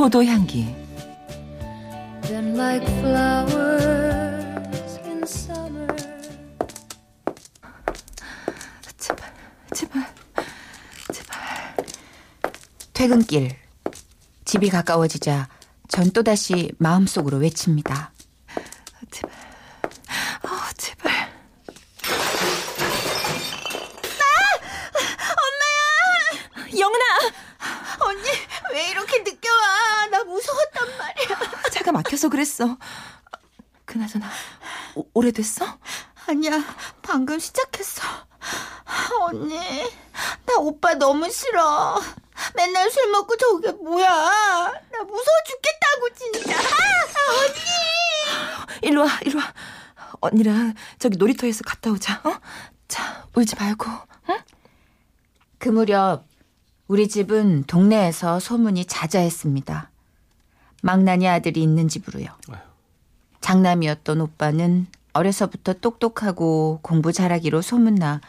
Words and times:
포도 0.00 0.24
향기. 0.24 0.74
제발 2.22 2.80
제발 9.74 10.14
제발. 11.12 11.76
퇴근길. 12.94 13.54
집이 14.46 14.70
가까워지자 14.70 15.50
전 15.88 16.10
또다시 16.12 16.72
마음속으로 16.78 17.36
외칩니다. 17.36 18.12
제발 19.10 19.30
어 20.44 20.48
제발 20.78 21.12
영은아 26.78 27.04
언니 28.00 28.28
왜 28.72 28.88
이렇게 28.90 29.18
늦게 29.18 29.48
와? 29.48 30.06
나 30.10 30.24
무서웠단 30.24 30.88
말이야. 30.98 31.70
차가 31.70 31.92
막혀서 31.92 32.28
그랬어 32.40 32.78
그나저나 33.84 34.26
오, 34.94 35.04
오래됐어? 35.12 35.66
아니야 36.26 36.52
방금 37.02 37.38
시작했어. 37.38 38.02
언니 39.22 39.58
나 40.46 40.54
오빠 40.58 40.94
너무 40.94 41.30
싫어. 41.30 42.00
맨날 42.54 42.90
술 42.90 43.10
먹고 43.10 43.36
저게 43.36 43.72
뭐야? 43.72 44.08
나 44.08 45.02
무서워 45.02 45.36
죽겠다고 45.46 46.14
진짜. 46.16 46.56
아, 46.56 47.32
언니. 47.40 48.88
일로 48.88 49.02
와 49.04 49.18
일로 49.26 49.38
와 49.38 49.52
언니랑 50.22 50.74
저기 50.98 51.18
놀이터에서 51.18 51.62
갔다 51.64 51.90
오자 51.90 52.22
어? 52.24 52.40
자 52.88 53.26
울지 53.36 53.56
말고 53.56 53.86
응? 54.30 54.38
그 55.58 55.68
무렵 55.68 56.24
우리 56.88 57.06
집은 57.08 57.64
동네에서 57.64 58.40
소문이 58.40 58.86
자자했습니다. 58.86 59.89
망나니 60.80 61.28
아들이 61.28 61.62
있는 61.62 61.88
집으로요. 61.88 62.26
장남이었던 63.40 64.20
오빠는 64.20 64.86
어려서부터 65.12 65.74
똑똑하고 65.74 66.80
공부 66.82 67.12
잘하기로 67.12 67.62
소문나 67.62 68.20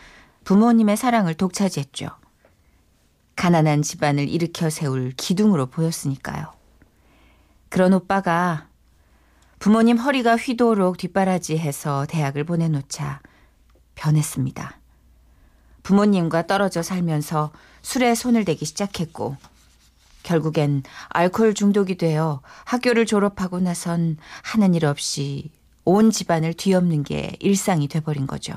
부모님의 0.44 0.98
사랑을 0.98 1.34
독차지했죠. 1.34 2.10
가난한 3.36 3.82
집안을 3.82 4.28
일으켜 4.28 4.70
세울 4.70 5.12
기둥으로 5.16 5.68
보였으니까요. 5.68 6.54
그런 7.70 7.94
오빠가 7.94 8.68
부모님 9.60 9.98
허리가 9.98 10.36
휘도록 10.36 10.98
뒷바라지해서 10.98 12.08
대학을 12.10 12.44
보내놓자 12.44 13.22
변했습니다. 13.96 14.80
부모님과 15.84 16.48
떨어져 16.48 16.82
살면서 16.82 17.52
술에 17.82 18.16
손을 18.16 18.46
대기 18.46 18.66
시작했고 18.66 19.38
결국엔 20.24 20.84
알코올 21.10 21.54
중독이 21.54 21.98
되어 21.98 22.42
학교를 22.66 23.06
졸업하고 23.06 23.60
나선 23.60 24.18
하는 24.44 24.74
일 24.74 24.86
없이 24.86 25.52
온 25.84 26.12
집안을 26.12 26.54
뒤엎는 26.54 27.04
게 27.04 27.36
일상이 27.40 27.88
돼버린 27.88 28.28
거죠. 28.28 28.54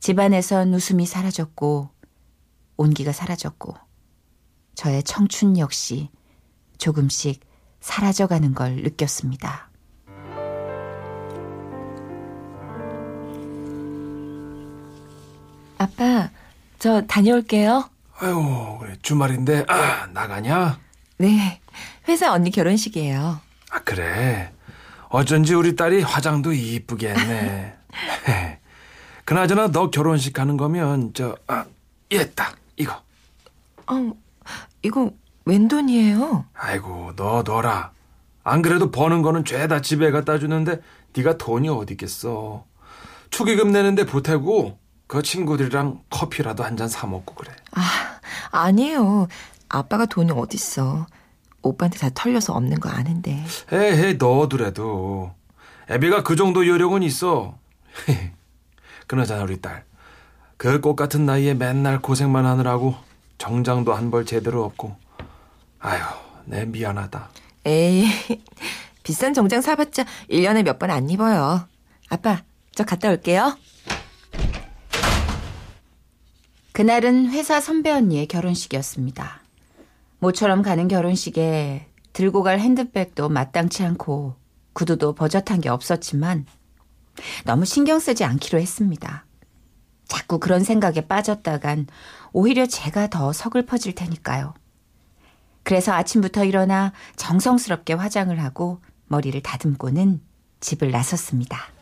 집안에선 0.00 0.74
웃음이 0.74 1.06
사라졌고 1.06 1.90
온기가 2.76 3.12
사라졌고 3.12 3.74
저의 4.74 5.02
청춘 5.02 5.58
역시 5.58 6.10
조금씩 6.78 7.40
사라져가는 7.80 8.54
걸 8.54 8.76
느꼈습니다. 8.76 9.70
아빠 15.78 16.30
저 16.78 17.02
다녀올게요 17.06 17.93
아유, 18.24 18.78
그래 18.80 18.96
주말인데 19.02 19.64
아, 19.68 20.06
나가냐? 20.06 20.78
네 21.18 21.60
회사 22.08 22.32
언니 22.32 22.50
결혼식이에요 22.50 23.38
아 23.70 23.78
그래. 23.84 24.50
어쩐지 25.10 25.54
우리 25.54 25.76
딸이 25.76 26.02
화장도 26.02 26.52
이쁘게 26.54 27.10
했네. 27.10 27.74
그나저나 29.26 29.68
너 29.68 29.90
결혼식 29.90 30.32
가는 30.32 30.56
거면 30.56 31.12
저 31.14 31.36
아, 31.46 31.66
얘딱 32.10 32.56
이거. 32.76 32.94
어 33.86 34.12
이거 34.82 35.10
웬 35.44 35.68
돈이에요? 35.68 36.46
아이고 36.54 37.12
너 37.16 37.42
너라. 37.44 37.92
안 38.42 38.62
그래도 38.62 38.90
버는 38.90 39.22
거는 39.22 39.44
죄다 39.44 39.80
집에 39.82 40.10
갖다 40.10 40.38
주는데 40.38 40.80
네가 41.16 41.36
돈이 41.38 41.68
어디 41.68 41.92
있겠어. 41.94 42.64
축의금 43.30 43.70
내는데 43.72 44.04
보태고 44.06 44.78
그 45.06 45.22
친구들이랑 45.22 46.00
커피라도 46.10 46.64
한 46.64 46.76
잔 46.76 46.88
사 46.88 47.06
먹고 47.06 47.34
그래. 47.34 47.52
아 47.72 48.13
아니에요 48.50 49.28
아빠가 49.68 50.06
돈이 50.06 50.30
어딨어 50.32 51.06
오빠한테 51.62 51.98
다 51.98 52.10
털려서 52.14 52.52
없는 52.52 52.78
거 52.80 52.88
아는데 52.90 53.44
에헤 53.72 54.14
너더라도 54.14 55.32
애비가 55.90 56.22
그 56.22 56.36
정도 56.36 56.66
요령은 56.66 57.02
있어. 57.02 57.58
그나저나 59.06 59.42
우리 59.44 59.60
딸. 59.60 59.84
그 60.56 60.80
꽃 60.80 60.96
같은 60.96 61.26
나이에 61.26 61.54
맨날 61.54 62.00
고생만 62.00 62.46
하느라고 62.46 62.94
정장도 63.38 63.92
한 63.92 64.10
벌 64.10 64.24
제대로 64.24 64.64
없고. 64.64 64.96
아휴, 65.80 66.00
내 66.46 66.64
미안하다. 66.64 67.28
에이 67.66 68.06
비싼 69.02 69.34
정장 69.34 69.60
사봤자 69.60 70.04
1년에 70.30 70.62
몇 70.64 70.78
번 70.78 70.90
안 70.90 71.08
입어요 71.10 71.66
아빠 72.10 72.42
저 72.74 72.84
갔다 72.84 73.10
올게요 73.10 73.56
그날은 76.74 77.30
회사 77.30 77.60
선배 77.60 77.88
언니의 77.92 78.26
결혼식이었습니다. 78.26 79.42
모처럼 80.18 80.60
가는 80.60 80.88
결혼식에 80.88 81.88
들고 82.12 82.42
갈 82.42 82.58
핸드백도 82.58 83.28
마땅치 83.28 83.84
않고 83.84 84.34
구두도 84.72 85.14
버젓한 85.14 85.60
게 85.60 85.68
없었지만 85.68 86.46
너무 87.44 87.64
신경 87.64 88.00
쓰지 88.00 88.24
않기로 88.24 88.58
했습니다. 88.58 89.24
자꾸 90.08 90.40
그런 90.40 90.64
생각에 90.64 91.02
빠졌다간 91.02 91.86
오히려 92.32 92.66
제가 92.66 93.06
더 93.06 93.32
서글퍼질 93.32 93.94
테니까요. 93.94 94.52
그래서 95.62 95.92
아침부터 95.92 96.44
일어나 96.44 96.92
정성스럽게 97.14 97.92
화장을 97.92 98.36
하고 98.42 98.80
머리를 99.06 99.40
다듬고는 99.42 100.20
집을 100.58 100.90
나섰습니다. 100.90 101.73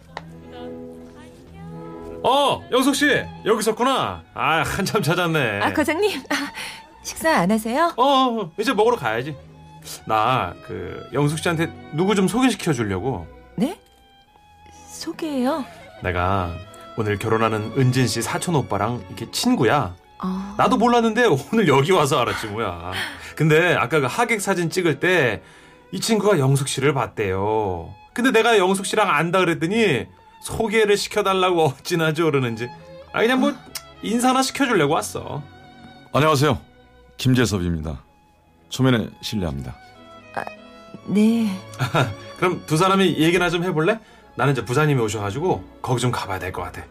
어, 2.24 2.62
영숙 2.70 2.94
씨 2.94 3.06
여기 3.44 3.60
있었구나. 3.60 4.22
아, 4.34 4.62
한참 4.64 5.02
찾았네. 5.02 5.60
아 5.60 5.72
과장님 5.72 6.20
아, 6.30 6.52
식사 7.02 7.30
안 7.36 7.50
하세요? 7.50 7.92
어, 7.96 8.50
이제 8.58 8.72
먹으러 8.72 8.96
가야지. 8.96 9.36
나 10.06 10.54
그 10.66 11.08
영숙 11.12 11.38
씨한테 11.40 11.66
누구 11.94 12.14
좀 12.14 12.28
소개시켜 12.28 12.72
주려고. 12.72 13.26
네? 13.56 13.78
소개해요? 14.88 15.64
내가 16.02 16.52
오늘 16.96 17.18
결혼하는 17.18 17.72
은진 17.76 18.06
씨 18.06 18.22
사촌 18.22 18.54
오빠랑 18.54 19.02
이렇게 19.08 19.30
친구야. 19.32 19.96
어, 20.22 20.54
나도 20.56 20.76
몰랐는데 20.76 21.26
오늘 21.52 21.66
여기 21.66 21.90
와서 21.90 22.20
알았지 22.20 22.46
뭐야. 22.48 22.92
근데 23.34 23.74
아까 23.74 23.98
그 24.00 24.06
하객 24.06 24.40
사진 24.40 24.70
찍을 24.70 25.00
때 25.00 25.42
이 25.94 26.00
친구가 26.00 26.38
영숙 26.38 26.68
씨를 26.68 26.94
봤대요. 26.94 27.92
근데 28.14 28.30
내가 28.30 28.56
영숙 28.56 28.86
씨랑 28.86 29.10
안다 29.10 29.40
그랬더니 29.40 30.06
소개를 30.42 30.96
시켜달라고 30.96 31.64
어찌나 31.64 32.12
저러는지. 32.12 32.68
아 33.12 33.20
그냥 33.20 33.40
뭐 33.40 33.52
인사나 34.02 34.42
시켜주려고 34.42 34.94
왔어. 34.94 35.42
안녕하세요. 36.12 36.58
김재섭입니다. 37.16 38.02
초면에 38.68 39.08
실례합니다. 39.22 39.76
네 41.06 41.48
그럼 42.38 42.62
두 42.66 42.76
사람이 42.76 43.16
얘기나 43.18 43.50
좀 43.50 43.64
해볼래? 43.64 43.98
나는 44.36 44.52
이제 44.52 44.64
부사님이 44.64 45.00
오셔가지고 45.00 45.64
거기 45.82 46.00
좀 46.00 46.10
가봐야 46.12 46.38
될 46.38 46.52
것 46.52 46.62
같아. 46.62 46.84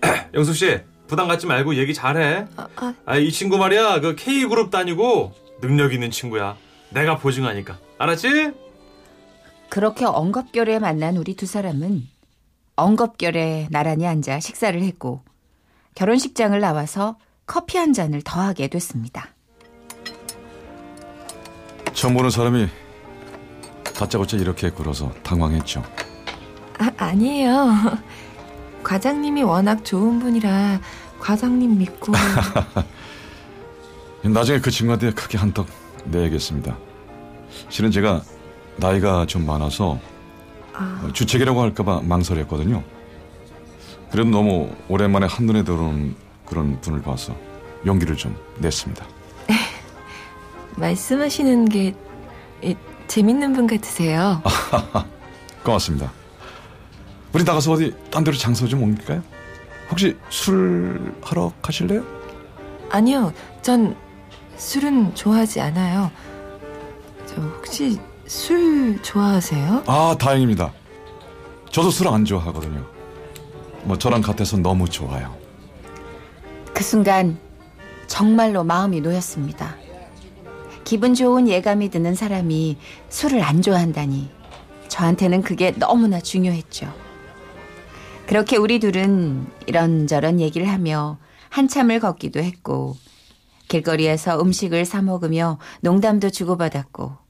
영숙 0.34 0.54
씨 0.54 0.80
부담 1.06 1.28
갖지 1.28 1.46
말고 1.46 1.76
얘기 1.76 1.94
잘해. 1.94 2.46
아, 2.56 2.68
아, 2.76 2.94
아 3.06 3.16
이 3.16 3.30
친구 3.32 3.56
말이야 3.58 4.00
그 4.00 4.16
K 4.16 4.44
그룹 4.46 4.70
다니고 4.70 5.32
능력 5.60 5.92
있는 5.94 6.10
친구야. 6.10 6.56
내가 6.90 7.16
보증하니까 7.18 7.78
알았지? 7.98 8.52
그렇게 9.70 10.04
엉겁결에 10.04 10.78
만난 10.78 11.16
우리 11.16 11.34
두 11.34 11.46
사람은 11.46 12.06
엉겁결에 12.76 13.68
나란히 13.70 14.06
앉아 14.06 14.40
식사를 14.40 14.80
했고 14.82 15.22
결혼식장을 15.94 16.58
나와서 16.58 17.16
커피 17.46 17.78
한 17.78 17.92
잔을 17.92 18.22
더하게 18.22 18.68
됐습니다. 18.68 19.28
처음 21.92 22.14
보는 22.14 22.30
사람이 22.30 22.68
다짜고짜 23.94 24.38
이렇게 24.38 24.70
굴어서 24.70 25.12
당황했죠. 25.22 25.84
아, 26.78 26.90
아니에요. 26.96 27.70
과장님이 28.82 29.44
워낙 29.44 29.84
좋은 29.84 30.18
분이라 30.18 30.80
과장님 31.20 31.78
믿고 31.78 32.12
나중에 34.22 34.58
그 34.58 34.70
친구한테 34.70 35.12
크게 35.12 35.38
한턱 35.38 35.66
내야겠습니다. 36.06 36.76
실은 37.68 37.90
제가 37.90 38.22
나이가 38.76 39.26
좀 39.26 39.46
많아서 39.46 40.00
아, 40.74 41.08
주책이라고 41.12 41.60
할까봐 41.62 42.02
망설였거든요. 42.04 42.82
그래도 44.10 44.30
너무 44.30 44.70
오랜만에 44.88 45.26
한눈에 45.26 45.64
들어오는 45.64 46.14
그런 46.46 46.80
분을 46.80 47.02
봐서 47.02 47.34
용기를 47.86 48.16
좀 48.16 48.36
냈습니다. 48.58 49.04
말씀하시는 50.76 51.64
게 51.66 51.94
예, 52.64 52.74
재밌는 53.06 53.52
분 53.52 53.66
같으세요. 53.66 54.42
고맙습니다. 55.64 56.12
우리 57.32 57.42
나가서 57.44 57.72
어디 57.72 57.94
딴 58.10 58.22
데로 58.24 58.36
장소 58.36 58.66
좀 58.68 58.82
옮길까요? 58.82 59.22
혹시 59.90 60.16
술 60.30 61.14
하러 61.22 61.52
가실래요? 61.60 62.04
아니요, 62.90 63.32
전 63.62 63.96
술은 64.56 65.14
좋아하지 65.14 65.60
않아요. 65.60 66.10
저 67.26 67.40
혹시 67.42 67.98
술 68.26 69.00
좋아하세요? 69.02 69.84
아, 69.86 70.16
다행입니다. 70.18 70.72
저도 71.70 71.90
술 71.90 72.08
안 72.08 72.24
좋아하거든요. 72.24 72.84
뭐 73.84 73.98
저랑 73.98 74.22
같아서 74.22 74.56
너무 74.56 74.88
좋아요. 74.88 75.36
그 76.72 76.82
순간 76.82 77.38
정말로 78.06 78.64
마음이 78.64 79.00
놓였습니다. 79.00 79.76
기분 80.84 81.14
좋은 81.14 81.48
예감이 81.48 81.90
드는 81.90 82.14
사람이 82.14 82.76
술을 83.08 83.42
안 83.42 83.62
좋아한다니 83.62 84.30
저한테는 84.88 85.42
그게 85.42 85.72
너무나 85.72 86.20
중요했죠. 86.20 86.92
그렇게 88.26 88.56
우리 88.56 88.78
둘은 88.78 89.46
이런저런 89.66 90.40
얘기를 90.40 90.68
하며 90.68 91.18
한참을 91.50 92.00
걷기도 92.00 92.40
했고 92.40 92.96
길거리에서 93.68 94.40
음식을 94.40 94.84
사 94.84 95.02
먹으며 95.02 95.58
농담도 95.80 96.30
주고받았고 96.30 97.23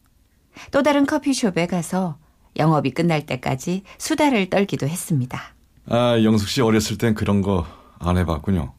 또 0.71 0.83
다른 0.83 1.07
커피숍에 1.07 1.67
가서 1.67 2.19
영업이 2.57 2.93
끝날 2.93 3.27
때까지 3.27 3.83
수다를 3.99 4.49
떨기도 4.51 4.87
했습니다. 4.89 5.55
아, 5.87 6.23
영숙 6.23 6.49
씨 6.49 6.61
어렸을 6.61 6.99
땐 6.99 7.15
그런 7.15 7.43
거 7.43 7.67
안 8.05 8.19
해봤군요. 8.19 8.73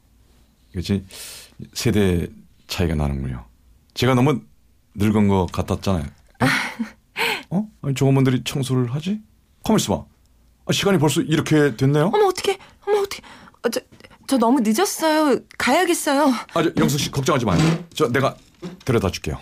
그치? 0.74 1.06
세대 1.74 2.28
차이가 2.68 2.96
나는군요. 2.96 3.46
제가 3.94 4.14
너무 4.14 4.42
늙은 4.96 5.28
거 5.28 5.48
같았잖아요. 5.52 6.06
어? 6.42 6.46
어? 7.58 7.68
아니, 7.82 7.94
분들이 7.96 8.44
청소를 8.44 8.94
하지? 8.94 9.22
가만 9.64 9.80
있어봐. 9.80 10.06
아, 10.68 10.72
시간이 10.72 10.98
벌써 11.00 11.22
이렇게 11.22 11.76
됐네요? 11.76 12.12
어머 12.14 12.26
어떻게? 12.28 12.58
어머 12.88 13.00
어떻게? 13.00 13.22
어, 13.64 13.70
저, 13.70 13.80
저 14.28 14.38
너무 14.38 14.62
늦었어요. 14.62 15.40
가야겠어요. 15.58 16.28
아, 16.54 16.64
저, 16.64 16.72
영숙 16.78 17.00
씨 17.00 17.12
걱정하지 17.12 17.46
마요. 17.46 17.60
저 17.94 18.10
내가 18.10 18.36
데려다 18.84 19.10
줄게요. 19.10 19.40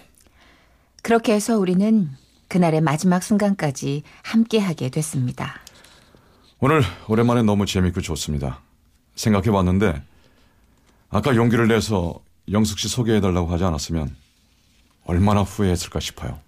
그렇게 1.01 1.33
해서 1.33 1.57
우리는 1.57 2.09
그날의 2.53 2.81
마지막 2.81 3.23
순간까지 3.23 4.03
함께하게 4.21 4.89
됐습니다. 4.89 5.59
오늘 6.59 6.83
오랜만에 7.07 7.41
너무 7.41 7.65
재밌고 7.65 8.01
좋습니다. 8.01 8.59
생각해 9.15 9.50
봤는데 9.50 10.03
아까 11.09 11.35
용기를 11.35 11.67
내서 11.67 12.19
영숙 12.51 12.77
씨 12.77 12.88
소개해 12.89 13.21
달라고 13.21 13.47
하지 13.47 13.63
않았으면 13.63 14.15
얼마나 15.05 15.41
후회했을까 15.41 16.00
싶어요. 16.00 16.39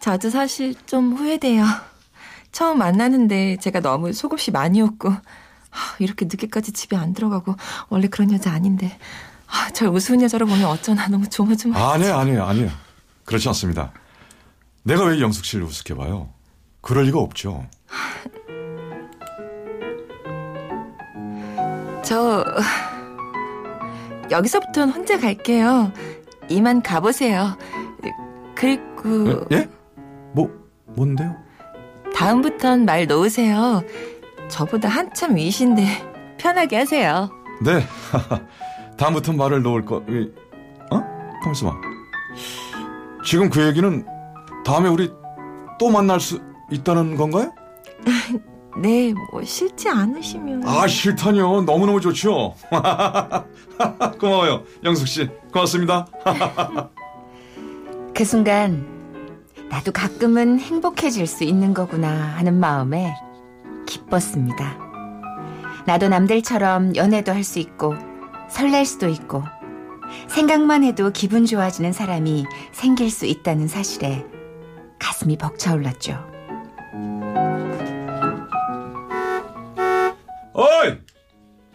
저도 0.00 0.30
사실 0.30 0.74
좀 0.86 1.12
후회돼요. 1.12 1.64
처음 2.50 2.78
만나는데 2.78 3.58
제가 3.58 3.78
너무 3.78 4.12
속옷이 4.12 4.46
많이 4.52 4.80
웃고 4.80 5.10
하, 5.10 5.96
이렇게 6.00 6.24
늦게까지 6.24 6.72
집에 6.72 6.96
안 6.96 7.14
들어가고 7.14 7.54
원래 7.88 8.08
그런 8.08 8.32
여자 8.32 8.50
아닌데 8.50 8.98
아, 9.46 9.70
저 9.70 9.88
우스운 9.88 10.22
여자로 10.22 10.44
보면 10.46 10.64
어쩌나 10.64 11.06
너무 11.06 11.28
조마조마. 11.28 11.92
아니에요, 11.92 12.16
아니에요, 12.16 12.44
아니에요. 12.44 12.70
그렇지 13.24 13.46
않습니다. 13.46 13.92
내가 14.84 15.04
왜 15.04 15.20
영숙 15.20 15.44
씨를 15.44 15.64
우습게 15.64 15.94
봐요? 15.94 16.28
그럴 16.80 17.04
리가 17.04 17.18
없죠. 17.20 17.64
저 22.04 22.44
여기서부터는 24.30 24.92
혼자 24.92 25.18
갈게요. 25.18 25.92
이만 26.48 26.82
가보세요. 26.82 27.56
그리고 28.54 29.46
예? 29.52 29.68
뭐 30.32 30.50
뭔데요? 30.86 31.36
다음부턴 32.14 32.84
말 32.84 33.06
놓으세요. 33.06 33.82
저보다 34.48 34.88
한참 34.88 35.36
위신데 35.36 35.86
편하게 36.38 36.78
하세요. 36.78 37.30
네. 37.64 37.86
다음부터 38.98 39.32
말을 39.32 39.62
놓을 39.62 39.84
거. 39.84 40.02
이- 40.08 40.30
어? 40.90 40.98
가만 41.40 41.52
있어 41.54 41.70
봐. 41.70 41.76
지금 43.24 43.48
그 43.48 43.64
얘기는 43.66 44.04
다음에 44.64 44.88
우리 44.88 45.10
또 45.78 45.90
만날 45.90 46.20
수 46.20 46.40
있다는 46.70 47.16
건가요? 47.16 47.52
네, 48.80 49.12
뭐 49.30 49.42
싫지 49.44 49.88
않으시면 49.88 50.66
아 50.66 50.86
싫다뇨. 50.86 51.62
너무 51.62 51.84
너무 51.86 52.00
좋죠. 52.00 52.54
고마워요. 54.18 54.62
영숙 54.82 55.06
씨. 55.06 55.28
고맙습니다. 55.52 56.06
그 58.14 58.24
순간 58.24 58.86
나도 59.68 59.92
가끔은 59.92 60.58
행복해질 60.58 61.26
수 61.26 61.44
있는 61.44 61.74
거구나 61.74 62.08
하는 62.10 62.58
마음에 62.60 63.14
기뻤습니다. 63.86 64.78
나도 65.86 66.08
남들처럼 66.08 66.94
연애도 66.96 67.32
할 67.32 67.42
수 67.44 67.58
있고 67.58 67.94
설렐 68.48 68.84
수도 68.84 69.08
있고 69.08 69.42
생각만 70.28 70.84
해도 70.84 71.10
기분 71.10 71.44
좋아지는 71.46 71.92
사람이 71.92 72.44
생길 72.72 73.10
수 73.10 73.26
있다는 73.26 73.66
사실에 73.68 74.24
가슴이 75.02 75.36
벅차올랐죠. 75.36 76.12
어이! 80.54 80.98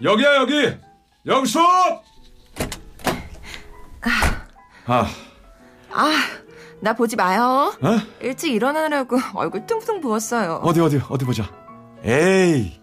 여기야 0.01 0.35
여기. 0.37 0.77
영숙! 1.25 1.61
아, 4.85 5.05
아, 5.91 6.13
나 6.79 6.93
보지 6.93 7.17
마요. 7.17 7.73
어? 7.81 7.97
일찍 8.21 8.53
일어나느라고 8.53 9.17
얼굴 9.35 9.65
퉁퉁 9.65 9.99
부었어요. 9.99 10.61
어디 10.63 10.79
어디 10.79 11.01
어디 11.09 11.25
보자. 11.25 11.51
에이. 12.05 12.79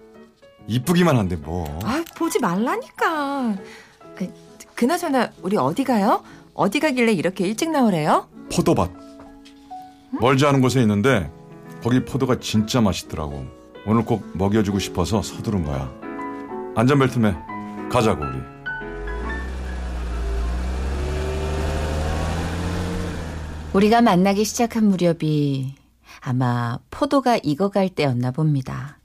이쁘기만 0.66 1.16
한데 1.16 1.36
뭐. 1.36 1.78
아, 1.84 2.04
보지 2.16 2.40
말라니까. 2.40 3.06
아, 3.08 3.56
그나저나 4.74 5.30
우리 5.40 5.56
어디 5.56 5.84
가요? 5.84 6.22
어디 6.52 6.80
가길래 6.80 7.12
이렇게 7.12 7.46
일찍 7.46 7.70
나오래요? 7.70 8.28
포도밭. 8.54 8.90
멀지 10.20 10.46
않은 10.46 10.60
곳에 10.60 10.80
있는데 10.82 11.30
거기 11.82 12.04
포도가 12.04 12.38
진짜 12.40 12.80
맛있더라고. 12.80 13.46
오늘 13.86 14.04
꼭 14.04 14.24
먹여주고 14.34 14.78
싶어서 14.78 15.22
서두른 15.22 15.64
거야. 15.64 15.92
안전벨트 16.76 17.18
매. 17.18 17.34
가자고 17.90 18.24
우리. 18.24 18.54
우리가 23.74 24.00
만나기 24.00 24.44
시작한 24.44 24.88
무렵이 24.88 25.74
아마 26.20 26.78
포도가 26.90 27.38
익어갈 27.42 27.88
때였나 27.88 28.30
봅니다. 28.30 28.98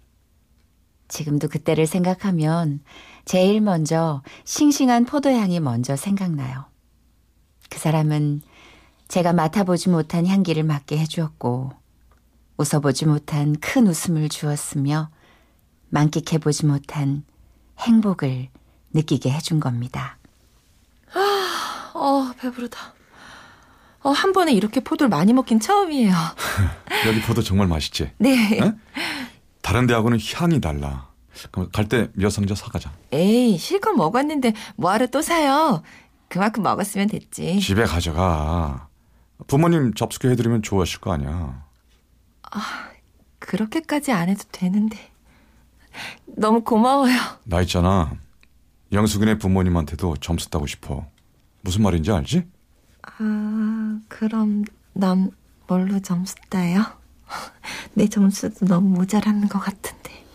지금도 1.07 1.47
그때를 1.47 1.87
생각하면 1.87 2.81
제일 3.25 3.61
먼저 3.61 4.21
싱싱한 4.45 5.05
포도향이 5.05 5.59
먼저 5.59 5.95
생각나요. 5.95 6.65
그 7.69 7.79
사람은 7.79 8.41
제가 9.09 9.33
맡아보지 9.33 9.89
못한 9.89 10.25
향기를 10.27 10.63
맡게 10.63 10.97
해주었고, 10.99 11.73
웃어보지 12.57 13.05
못한 13.07 13.55
큰 13.59 13.87
웃음을 13.87 14.29
주었으며, 14.29 15.09
만끽해보지 15.89 16.67
못한 16.67 17.23
행복을 17.79 18.49
느끼게 18.93 19.31
해준 19.31 19.59
겁니다. 19.59 20.17
어, 21.95 22.31
배부르다. 22.39 22.93
어, 24.01 24.11
한 24.11 24.31
번에 24.31 24.53
이렇게 24.53 24.79
포도를 24.79 25.09
많이 25.09 25.33
먹긴 25.33 25.59
처음이에요. 25.59 26.13
여기 27.07 27.21
포도 27.21 27.41
정말 27.41 27.67
맛있지? 27.67 28.11
네. 28.19 28.59
에? 28.59 28.73
다른 29.61 29.87
데하고는 29.87 30.19
향이 30.35 30.61
달라. 30.61 31.09
그럼 31.51 31.69
갈 31.73 31.85
때 31.89 32.09
몇 32.13 32.29
상자 32.29 32.53
사가자. 32.53 32.91
에이, 33.11 33.57
실컷 33.57 33.93
먹었는데 33.93 34.53
뭐하러 34.75 35.07
또 35.07 35.21
사요? 35.21 35.81
그만큼 36.27 36.61
먹었으면 36.63 37.07
됐지. 37.07 37.59
집에 37.59 37.83
가져가. 37.85 38.87
부모님 39.47 39.93
접수해 39.93 40.31
해드리면 40.33 40.61
좋아하실 40.61 40.99
거 40.99 41.13
아니야. 41.13 41.65
그렇게까지 43.39 44.11
안 44.11 44.29
해도 44.29 44.43
되는데. 44.51 44.97
너무 46.25 46.63
고마워요. 46.63 47.15
나 47.45 47.61
있잖아. 47.61 48.13
영숙이네 48.91 49.37
부모님한테도 49.37 50.17
점수 50.17 50.49
따고 50.49 50.67
싶어. 50.67 51.05
무슨 51.61 51.83
말인지 51.83 52.11
알지? 52.11 52.45
아, 53.01 53.99
그럼 54.07 54.65
남 54.93 55.31
뭘로 55.67 55.99
점수 55.99 56.35
따요? 56.49 56.83
내 57.93 58.07
점수도 58.07 58.65
너무 58.65 58.89
모자라는 58.89 59.47
것 59.47 59.59
같은데. 59.59 60.25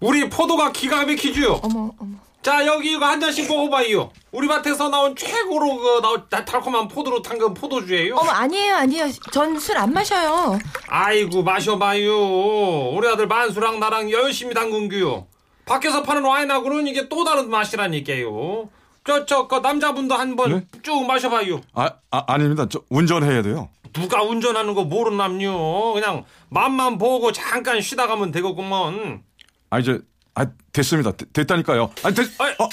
우리 0.00 0.28
포도가 0.28 0.72
기가 0.72 1.06
막히죠. 1.06 1.60
어머, 1.62 1.92
어머. 1.98 2.16
자 2.44 2.66
여기 2.66 2.92
이거 2.92 3.06
한 3.06 3.18
잔씩 3.20 3.48
먹어봐요. 3.48 4.10
우리 4.30 4.46
밭에서 4.46 4.90
나온 4.90 5.16
최고로 5.16 5.76
그 5.78 6.00
나온 6.02 6.22
다- 6.28 6.44
달콤한 6.44 6.88
포도로 6.88 7.22
담근 7.22 7.54
포도주예요. 7.54 8.16
어머, 8.16 8.30
아니에요, 8.30 8.74
아니에요. 8.76 9.10
전 9.32 9.56
술 9.56 9.78
안 9.78 9.94
마셔요. 9.94 10.58
아이고 10.88 11.42
마셔봐요. 11.42 12.90
우리 12.90 13.08
아들 13.08 13.26
만수랑 13.26 13.80
나랑 13.80 14.10
열심히 14.10 14.52
담근규요. 14.52 15.26
밖에서 15.64 16.02
파는 16.02 16.22
와인하고는 16.22 16.86
이게 16.86 17.08
또 17.08 17.24
다른 17.24 17.48
맛이라니까요. 17.48 18.68
저저 19.06 19.48
그 19.48 19.56
남자분도 19.56 20.14
한번 20.14 20.66
쭉 20.82 21.06
마셔봐요. 21.06 21.62
아, 21.72 21.90
아 22.10 22.24
아닙니다. 22.26 22.66
저 22.68 22.82
운전해야 22.90 23.40
돼요. 23.40 23.70
누가 23.94 24.22
운전하는 24.22 24.74
거 24.74 24.84
모르는 24.84 25.16
남요. 25.16 25.94
그냥 25.94 26.24
맘만 26.50 26.98
보고 26.98 27.32
잠깐 27.32 27.80
쉬다 27.80 28.06
가면 28.06 28.32
되겠구먼. 28.32 29.22
아 29.70 29.78
이제 29.78 30.00
아 30.34 30.46
됐습니다. 30.72 31.12
되- 31.12 31.26
됐다니까요. 31.32 31.90
아 32.02 32.10
됐. 32.10 32.28
아이, 32.40 32.52
어. 32.58 32.68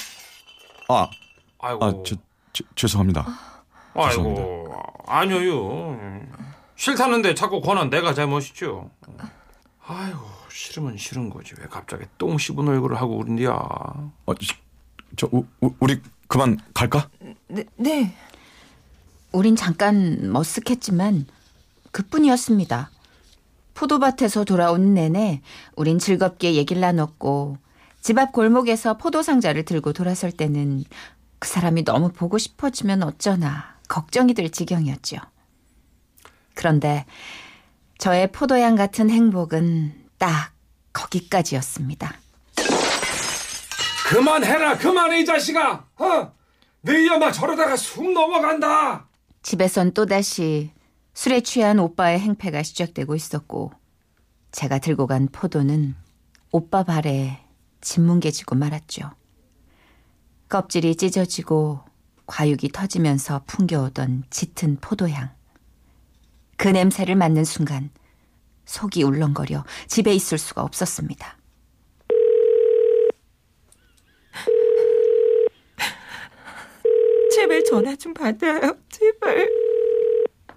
아, 0.94 1.08
아이고. 1.60 1.84
아, 1.84 1.92
저, 2.04 2.16
저, 2.52 2.64
죄송합니다. 2.74 3.26
아이고 3.94 4.74
아니요 5.06 5.98
싫다는데 6.76 7.34
자꾸 7.34 7.60
권한 7.60 7.90
내가 7.90 8.14
잘못이죠 8.14 8.90
아이고 9.86 10.18
싫으면 10.50 10.96
싫은 10.96 11.28
거지 11.28 11.52
왜 11.58 11.66
갑자기 11.66 12.04
똥 12.16 12.38
씹은 12.38 12.66
얼굴을 12.68 12.98
하고 12.98 13.18
그런디야 13.18 13.50
어, 13.50 14.12
저, 14.26 14.54
저 15.16 15.28
우, 15.30 15.44
우- 15.60 15.74
우리 15.80 16.00
그만 16.26 16.58
갈까? 16.72 17.10
네, 17.48 17.64
네. 17.76 18.16
우린 19.32 19.56
잠깐 19.56 20.32
머쓱했지만 20.32 21.26
그뿐이었습니다. 21.90 22.90
포도밭에서 23.82 24.44
돌아온 24.44 24.94
내내 24.94 25.42
우린 25.74 25.98
즐겁게 25.98 26.54
얘기를 26.54 26.80
나눴고 26.80 27.56
집 28.00 28.16
앞 28.16 28.30
골목에서 28.30 28.96
포도 28.96 29.22
상자를 29.22 29.64
들고 29.64 29.92
돌아설 29.92 30.30
때는 30.30 30.84
그 31.40 31.48
사람이 31.48 31.84
너무 31.84 32.12
보고 32.12 32.38
싶어지면 32.38 33.02
어쩌나 33.02 33.74
걱정이 33.88 34.34
들 34.34 34.50
지경이었죠. 34.50 35.16
그런데 36.54 37.06
저의 37.98 38.30
포도향 38.30 38.76
같은 38.76 39.10
행복은 39.10 39.94
딱 40.18 40.52
거기까지였습니다. 40.92 42.14
그만해라 44.08 44.78
그만해 44.78 45.22
이 45.22 45.24
자식아 45.24 45.86
어? 45.98 46.32
네 46.82 47.08
엄마 47.08 47.32
저러다가 47.32 47.74
숨 47.76 48.12
넘어간다 48.12 49.08
집에선 49.42 49.92
또다시 49.92 50.70
술에 51.14 51.40
취한 51.40 51.78
오빠의 51.78 52.18
행패가 52.20 52.62
시작되고 52.62 53.14
있었고 53.14 53.72
제가 54.50 54.78
들고 54.78 55.06
간 55.06 55.28
포도는 55.30 55.94
오빠 56.50 56.82
발에 56.82 57.40
짓뭉개지고 57.80 58.54
말았죠. 58.56 59.10
껍질이 60.48 60.96
찢어지고 60.96 61.80
과육이 62.26 62.70
터지면서 62.72 63.42
풍겨오던 63.46 64.24
짙은 64.30 64.78
포도향. 64.80 65.30
그 66.56 66.68
냄새를 66.68 67.16
맡는 67.16 67.44
순간 67.44 67.90
속이 68.64 69.02
울렁거려 69.02 69.64
집에 69.88 70.14
있을 70.14 70.38
수가 70.38 70.62
없었습니다. 70.62 71.38
제발 77.34 77.64
전화 77.64 77.96
좀 77.96 78.14
받아요. 78.14 78.76
제발. 78.90 79.48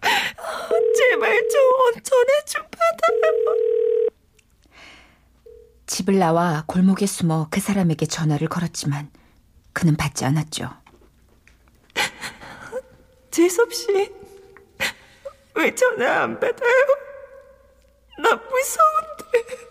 아, 0.05 0.69
제발 0.95 1.47
좀 1.50 2.03
전화 2.03 2.41
좀 2.45 2.62
받아요. 2.71 3.65
집을 5.88 6.19
나와 6.19 6.63
골목에 6.67 7.05
숨어 7.05 7.47
그 7.50 7.59
사람에게 7.59 8.05
전화를 8.05 8.47
걸었지만 8.47 9.12
그는 9.74 9.95
받지 9.95 10.25
않았죠. 10.25 10.69
재섭 13.31 13.74
씨, 13.74 13.88
왜 15.55 15.75
전화 15.75 16.24
안 16.24 16.39
받아요? 16.39 16.85
나 18.17 18.33
무서운데. 18.35 19.65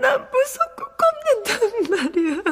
나 0.00 0.18
무섭고 0.18 0.84
겁낸단 0.96 1.90
말이야. 1.90 2.42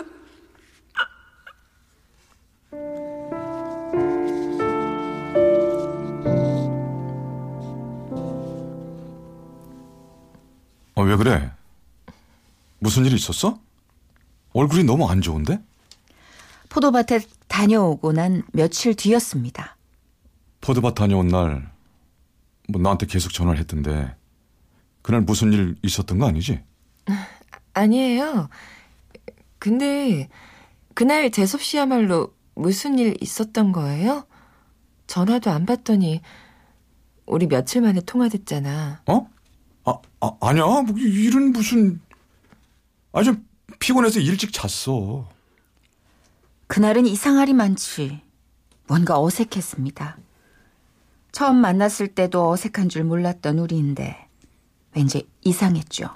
왜 11.05 11.17
그래? 11.17 11.51
무슨 12.79 13.05
일 13.05 13.13
있었어? 13.15 13.59
얼굴이 14.53 14.85
너무 14.85 15.09
안 15.09 15.21
좋은데? 15.21 15.61
포도밭에 16.69 17.21
다녀오고 17.49 18.13
난 18.13 18.43
며칠 18.53 18.95
뒤였습니다. 18.95 19.77
포드밭 20.61 20.95
다녀온 20.95 21.29
날, 21.29 21.71
뭐 22.69 22.81
나한테 22.81 23.07
계속 23.07 23.33
전화를 23.33 23.61
했던데, 23.61 24.15
그날 25.03 25.21
무슨 25.21 25.53
일 25.53 25.77
있었던 25.83 26.19
거 26.19 26.27
아니지? 26.27 26.61
아니에요. 27.75 28.49
근데 29.59 30.29
그날 30.95 31.31
재섭 31.31 31.63
씨야말로 31.63 32.35
무슨 32.55 32.99
일 32.99 33.17
있었던 33.21 33.73
거예요? 33.73 34.27
전화도 35.07 35.51
안 35.51 35.67
받더니 35.67 36.23
우리 37.27 37.47
며칠 37.47 37.83
만에 37.83 38.01
통화됐잖아. 38.01 39.03
어? 39.07 39.31
아, 39.85 39.99
아 40.21 40.37
아니야. 40.41 40.65
뭐 40.65 40.97
일은 40.99 41.53
무슨, 41.53 42.01
아, 43.13 43.23
좀 43.23 43.47
피곤해서 43.79 44.21
일찍 44.21 44.53
잤어. 44.53 45.29
그날은 46.67 47.07
많지. 47.55 48.23
뭔가 48.87 49.21
어색했습니다. 49.21 50.19
처음 51.33 51.57
만났을 51.57 52.09
때도 52.09 52.51
어색한 52.51 52.89
줄 52.89 53.05
몰랐던 53.05 53.59
우리인데 53.59 54.29
왠지 54.95 55.29
이상했죠. 55.43 56.09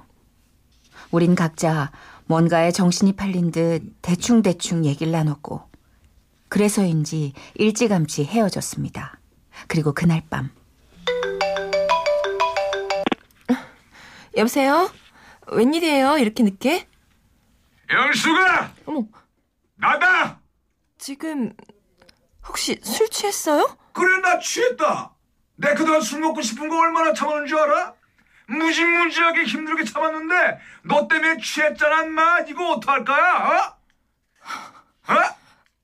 우린 1.11 1.35
각자 1.35 1.91
뭔가에 2.27 2.71
정신이 2.71 3.15
팔린 3.15 3.51
듯 3.51 3.83
대충대충 4.03 4.85
얘기를 4.85 5.13
나눴고 5.13 5.63
그래서인지 6.49 7.33
일찌감치 7.55 8.25
헤어졌습니다. 8.25 9.19
그리고 9.67 9.93
그날 9.93 10.23
밤 10.29 10.51
여보세요? 14.39 14.91
웬일이에요? 15.49 16.19
이렇게 16.19 16.43
늦게? 16.45 16.87
영수가 17.91 18.73
어머, 18.87 19.03
나다. 19.77 20.41
지금 20.99 21.53
혹시 22.47 22.79
술 22.83 23.09
취했어요? 23.09 23.77
그래 23.93 24.21
나 24.21 24.39
취했다. 24.39 25.13
내 25.57 25.75
그동안 25.75 26.01
술 26.01 26.21
먹고 26.21 26.41
싶은 26.41 26.69
거 26.69 26.79
얼마나 26.79 27.13
참았는 27.13 27.47
줄 27.47 27.59
알아? 27.59 27.95
무지무지하게 28.49 29.43
힘들게 29.45 29.85
참았는데 29.85 30.59
너 30.85 31.07
때문에 31.09 31.39
취했잖아 31.39 32.05
인마 32.05 32.41
이거 32.49 32.71
어떡할 32.75 33.05
거야 33.05 33.35
어? 33.37 35.13
어? 35.13 35.17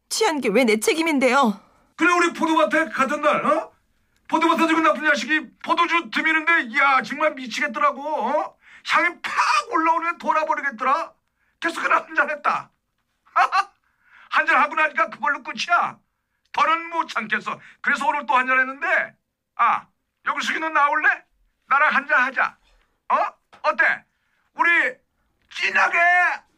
취한 0.08 0.40
게 0.40 0.48
왜 0.48 0.64
내 0.64 0.78
책임인데요? 0.78 1.60
그래 1.96 2.10
우리 2.12 2.32
포도밭에 2.32 2.86
가던 2.90 3.20
날 3.20 3.44
어? 3.44 3.72
포도밭에 4.28 4.66
지고 4.66 4.80
나쁜 4.80 5.04
자식이 5.06 5.58
포도주 5.62 6.10
드미는데 6.10 6.76
야 6.78 7.02
정말 7.02 7.32
미치겠더라고 7.34 8.02
어? 8.02 8.56
향이 8.86 9.20
팍 9.22 9.32
올라오는데 9.70 10.18
돌아버리겠더라 10.18 11.12
계속 11.60 11.82
그냥 11.82 12.04
한잔했다 12.04 12.70
한잔하고 14.30 14.74
나니까 14.74 15.10
그걸로 15.10 15.42
끝이야 15.42 15.98
더는 16.52 16.90
못 16.90 17.08
참겠어 17.08 17.60
그래서 17.80 18.06
오늘 18.06 18.26
또 18.26 18.34
한잔했는데 18.34 19.16
아 19.56 19.86
여기숙이 20.26 20.58
너 20.58 20.68
나올래? 20.68 21.08
나랑 21.66 21.94
한잔하자 21.94 22.56
어? 23.10 23.16
어때? 23.62 24.04
우리 24.54 24.70
진하게 25.50 25.98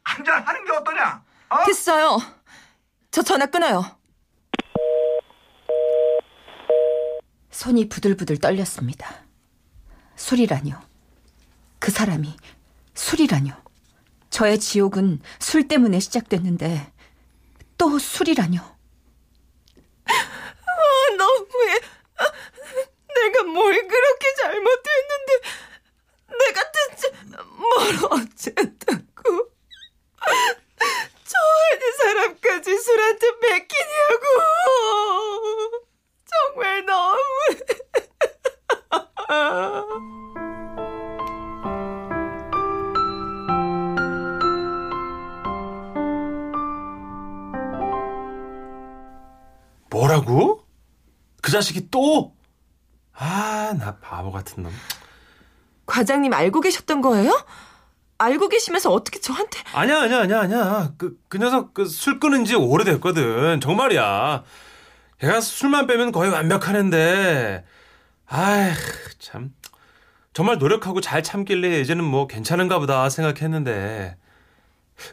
한잔하는 0.05 0.65
게 0.65 0.73
어떠냐? 0.73 1.25
어? 1.51 1.65
됐어요. 1.65 2.19
저 3.11 3.23
전화 3.23 3.47
끊어요. 3.47 3.96
손이 7.57 7.89
부들부들 7.89 8.37
떨렸습니다. 8.37 9.25
술이라뇨. 10.15 10.79
그 11.79 11.91
사람이 11.91 12.37
술이라뇨. 12.93 13.55
저의 14.29 14.61
지옥은 14.61 15.23
술 15.39 15.67
때문에 15.67 15.99
시작됐는데 15.99 16.93
또 17.79 17.99
술이라뇨. 17.99 18.61
아, 18.61 20.13
너무해. 21.17 21.81
아, 22.19 22.25
내가 23.15 23.45
뭘 23.45 23.73
그렇게 23.89 24.35
잘못했는데 24.43 25.41
내가 26.29 26.61
대체 26.73 27.11
뭘어 27.57 28.26
자식이 51.57 51.89
또? 51.91 52.35
아, 53.15 53.75
나 53.79 53.97
바보 53.97 54.31
같은 54.31 54.63
놈. 54.63 54.73
과장님 55.87 56.33
알고 56.35 56.61
계셨던 56.61 57.01
거예요? 57.01 57.33
알고 58.19 58.49
계시면서 58.49 58.91
어떻게 58.93 59.21
저한테 59.21 59.59
아니야, 59.73 60.03
아니야, 60.03 60.21
아니야, 60.21 60.41
아니야. 60.41 60.93
그, 60.99 61.19
그 61.29 61.39
녀석 61.39 61.73
그 61.75 61.87
술 61.87 62.21
끊은 62.21 62.45
지 62.45 62.55
오래됐거든. 62.55 63.61
정말이야. 63.61 64.43
걔가 65.19 65.41
술만 65.41 65.87
빼면 65.87 66.13
거의 66.13 66.31
완벽한 66.31 66.77
앤데. 66.77 67.65
아이, 68.27 68.73
참. 69.19 69.55
정말 70.35 70.59
노력하고 70.59 71.01
잘 71.01 71.23
참길래 71.23 71.81
이제는 71.81 72.05
뭐 72.05 72.27
괜찮은가 72.27 72.79
보다 72.79 73.09
생각했는데. 73.09 74.17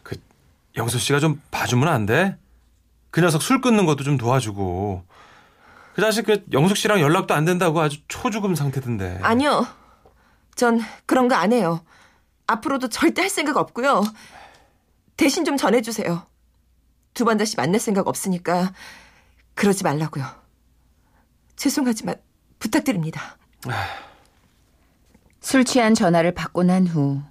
그, 0.02 0.16
영수 0.76 0.98
씨가 0.98 1.20
좀 1.20 1.40
봐주면 1.50 1.88
안 1.88 2.04
돼? 2.04 2.36
그 3.10 3.20
녀석 3.22 3.40
술 3.42 3.60
끊는 3.62 3.86
것도 3.86 4.02
좀 4.04 4.18
도와주고. 4.18 5.04
그 5.94 6.00
자식 6.00 6.26
그 6.26 6.44
영숙 6.52 6.76
씨랑 6.76 7.00
연락도 7.00 7.34
안 7.34 7.44
된다고 7.44 7.80
아주 7.80 7.98
초죽음 8.08 8.54
상태던데. 8.54 9.20
아니요. 9.22 9.66
전 10.56 10.80
그런 11.06 11.28
거 11.28 11.34
안 11.36 11.52
해요. 11.52 11.84
앞으로도 12.46 12.88
절대 12.88 13.22
할 13.22 13.30
생각 13.30 13.56
없고요. 13.56 14.02
대신 15.16 15.44
좀 15.44 15.56
전해주세요. 15.56 16.26
두 17.14 17.24
번 17.24 17.36
다시 17.38 17.56
만날 17.56 17.78
생각 17.80 18.08
없으니까 18.08 18.72
그러지 19.54 19.84
말라고요. 19.84 20.24
죄송하지만 21.56 22.16
부탁드립니다. 22.58 23.36
술 25.40 25.64
취한 25.64 25.94
전화를 25.94 26.32
받고 26.34 26.64
난 26.64 26.86
후 26.88 27.22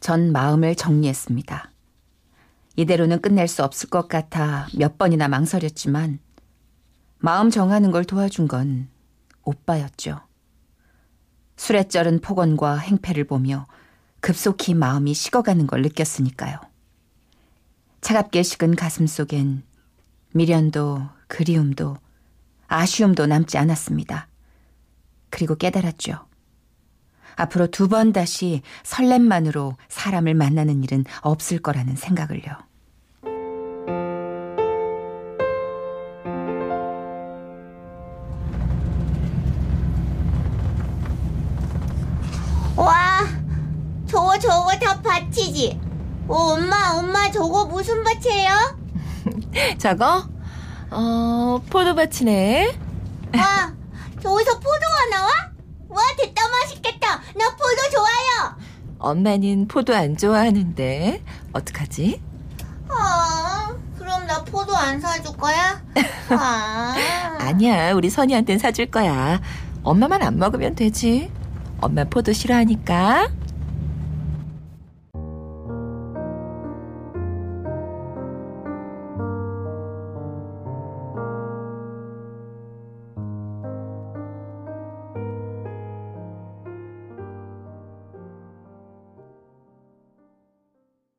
전 0.00 0.32
마음을 0.32 0.74
정리했습니다. 0.74 1.70
이대로는 2.76 3.20
끝낼 3.20 3.46
수 3.48 3.62
없을 3.62 3.90
것 3.90 4.08
같아 4.08 4.66
몇 4.74 4.96
번이나 4.96 5.28
망설였지만 5.28 6.18
마음 7.20 7.50
정하는 7.50 7.90
걸 7.90 8.04
도와준 8.04 8.48
건 8.48 8.88
오빠였죠. 9.42 10.20
술에 11.56 11.84
쩔은 11.84 12.20
폭언과 12.20 12.78
행패를 12.78 13.24
보며 13.24 13.66
급속히 14.20 14.74
마음이 14.74 15.12
식어가는 15.12 15.66
걸 15.66 15.82
느꼈으니까요. 15.82 16.58
차갑게 18.00 18.42
식은 18.42 18.76
가슴 18.76 19.06
속엔 19.06 19.62
미련도 20.32 21.06
그리움도 21.28 21.98
아쉬움도 22.68 23.26
남지 23.26 23.58
않았습니다. 23.58 24.28
그리고 25.28 25.54
깨달았죠. 25.56 26.26
앞으로 27.36 27.66
두 27.66 27.88
번 27.88 28.12
다시 28.12 28.62
설렘만으로 28.82 29.76
사람을 29.88 30.34
만나는 30.34 30.82
일은 30.82 31.04
없을 31.20 31.58
거라는 31.58 31.96
생각을요. 31.96 32.69
다 45.30 45.36
밭이지. 45.36 45.80
어, 46.28 46.34
엄마, 46.34 46.92
엄마 46.98 47.30
저거 47.30 47.64
무슨 47.66 48.02
밭이에요? 48.04 48.50
저거 49.78 50.28
어 50.90 51.60
포도밭이네. 51.70 52.78
와, 53.36 53.72
저기서 54.20 54.54
포도가 54.58 55.06
나와? 55.10 55.28
와, 55.88 56.02
됐다 56.18 56.42
맛있겠다. 56.48 57.20
나 57.36 57.50
포도 57.50 57.90
좋아요. 57.92 58.56
엄마는 58.98 59.66
포도 59.68 59.94
안 59.94 60.16
좋아하는데 60.16 61.22
어떡하지? 61.52 62.20
아, 62.88 63.72
그럼 63.98 64.26
나 64.26 64.44
포도 64.44 64.76
안 64.76 65.00
사줄 65.00 65.36
거야? 65.36 65.80
아, 66.30 66.94
아니야, 67.40 67.92
우리 67.92 68.10
선이한텐 68.10 68.58
사줄 68.58 68.86
거야. 68.86 69.40
엄마만 69.82 70.22
안 70.22 70.38
먹으면 70.38 70.74
되지. 70.74 71.30
엄마 71.80 72.04
포도 72.04 72.32
싫어하니까. 72.32 73.28